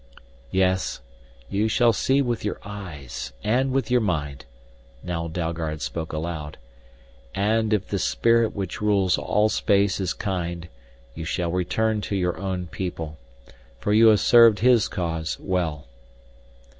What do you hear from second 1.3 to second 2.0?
you shall